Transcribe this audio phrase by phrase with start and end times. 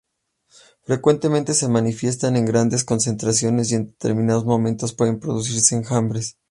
[0.81, 6.37] Frecuentemente se manifiestan en grandes concentraciones y en determinados momentos pueden producirse enjambres.